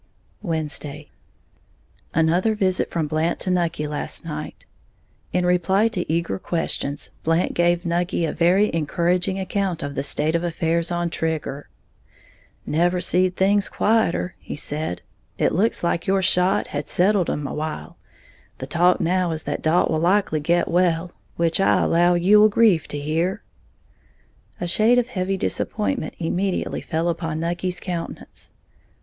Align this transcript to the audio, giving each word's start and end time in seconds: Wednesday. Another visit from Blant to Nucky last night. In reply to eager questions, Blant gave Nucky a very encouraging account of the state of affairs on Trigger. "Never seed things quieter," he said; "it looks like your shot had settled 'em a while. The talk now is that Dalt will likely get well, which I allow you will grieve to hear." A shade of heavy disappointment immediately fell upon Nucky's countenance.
Wednesday. 0.41 1.11
Another 2.11 2.55
visit 2.55 2.89
from 2.89 3.05
Blant 3.05 3.39
to 3.41 3.51
Nucky 3.51 3.85
last 3.85 4.25
night. 4.25 4.65
In 5.31 5.45
reply 5.45 5.89
to 5.89 6.11
eager 6.11 6.39
questions, 6.39 7.11
Blant 7.23 7.53
gave 7.53 7.85
Nucky 7.85 8.25
a 8.25 8.33
very 8.33 8.73
encouraging 8.73 9.39
account 9.39 9.83
of 9.83 9.93
the 9.93 10.01
state 10.01 10.33
of 10.33 10.43
affairs 10.43 10.89
on 10.89 11.11
Trigger. 11.11 11.69
"Never 12.65 12.99
seed 12.99 13.35
things 13.35 13.69
quieter," 13.69 14.33
he 14.39 14.55
said; 14.55 15.03
"it 15.37 15.51
looks 15.51 15.83
like 15.83 16.07
your 16.07 16.23
shot 16.23 16.69
had 16.69 16.89
settled 16.89 17.29
'em 17.29 17.45
a 17.45 17.53
while. 17.53 17.95
The 18.57 18.65
talk 18.65 18.99
now 19.01 19.29
is 19.29 19.43
that 19.43 19.61
Dalt 19.61 19.91
will 19.91 19.99
likely 19.99 20.39
get 20.39 20.67
well, 20.67 21.11
which 21.35 21.59
I 21.59 21.79
allow 21.83 22.15
you 22.15 22.39
will 22.39 22.49
grieve 22.49 22.87
to 22.87 22.97
hear." 22.97 23.43
A 24.59 24.65
shade 24.65 24.97
of 24.97 25.09
heavy 25.09 25.37
disappointment 25.37 26.15
immediately 26.17 26.81
fell 26.81 27.07
upon 27.07 27.39
Nucky's 27.41 27.79
countenance. 27.79 28.51